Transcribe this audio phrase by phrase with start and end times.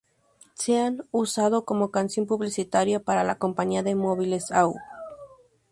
[0.55, 4.73] Se ha usado como canción publicitaria para la compañía de móviles "au".